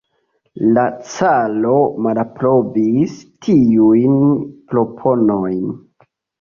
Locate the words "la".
0.77-0.85